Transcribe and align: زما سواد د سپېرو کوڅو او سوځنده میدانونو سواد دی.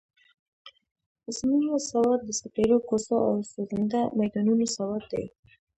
زما 1.37 1.73
سواد 1.89 2.19
د 2.25 2.29
سپېرو 2.41 2.77
کوڅو 2.87 3.17
او 3.29 3.35
سوځنده 3.51 4.01
میدانونو 4.19 4.65
سواد 4.75 5.03
دی. 5.11 5.25